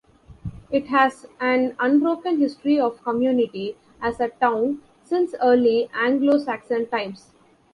It 0.71 0.87
has 0.87 1.27
an 1.39 1.75
unbroken 1.79 2.39
history 2.39 2.79
of 2.79 3.03
community 3.03 3.77
as 4.01 4.19
a 4.19 4.29
town 4.29 4.81
since 5.03 5.35
early 5.39 5.91
Anglo-Saxon 5.93 6.87
times. 6.87 7.33